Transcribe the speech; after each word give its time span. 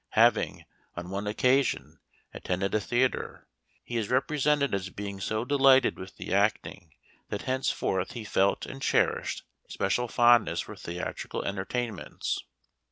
Having, 0.13 0.65
on 0.95 1.11
one 1.11 1.27
occasion, 1.27 1.99
attended 2.33 2.73
a 2.73 2.79
theater, 2.79 3.47
he 3.83 3.97
is 3.97 4.07
repre 4.07 4.39
sented 4.41 4.73
as 4.73 4.89
being 4.89 5.19
so 5.19 5.45
delighted 5.45 5.99
with 5.99 6.15
the 6.17 6.33
acting 6.33 6.91
that 7.29 7.43
henceforward 7.43 8.13
he 8.13 8.23
felt 8.23 8.65
and 8.65 8.81
cherished 8.81 9.43
a 9.69 9.71
special 9.71 10.07
fondness 10.07 10.61
for 10.61 10.75
theatrical 10.75 11.43
entertainments. 11.45 12.39